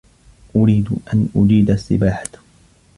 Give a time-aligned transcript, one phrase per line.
[0.55, 2.29] أُرِيدُ أَنْ أُجِيدَ السِّبَاحَةَ.